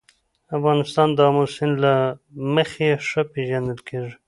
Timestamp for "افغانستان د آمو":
0.57-1.45